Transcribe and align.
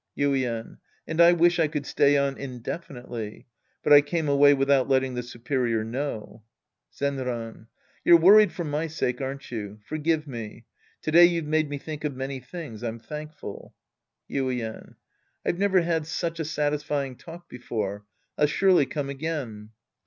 Yuien. 0.17 0.79
And 1.05 1.21
I 1.21 1.31
wish 1.33 1.59
I 1.59 1.67
could 1.67 1.85
stay 1.85 2.17
on 2.17 2.35
indefinitely, 2.35 3.45
but 3.83 3.93
I 3.93 4.01
eanie 4.01 4.29
away 4.29 4.55
without 4.55 4.89
letting 4.89 5.13
the 5.13 5.21
superior 5.21 5.83
know. 5.83 6.41
Zenran. 6.91 7.67
You're 8.03 8.17
worried 8.17 8.51
for 8.51 8.63
my 8.63 8.87
sake, 8.87 9.21
aren't 9.21 9.51
you? 9.51 9.79
Forgive 9.85 10.25
me. 10.25 10.65
To 11.03 11.11
day 11.11 11.25
you've 11.25 11.45
made 11.45 11.69
me 11.69 11.77
think 11.77 12.03
of 12.03 12.15
many 12.15 12.39
things. 12.39 12.81
I'm 12.81 12.97
thankful. 12.97 13.75
Yuien. 14.27 14.95
I've 15.45 15.59
never 15.59 15.81
had 15.81 16.07
such 16.07 16.39
a 16.39 16.45
satisfying 16.45 17.15
talk 17.15 17.47
before. 17.47 18.07
I'll 18.39 18.47
surely 18.47 18.87
come 18.87 19.11
again. 19.11 19.69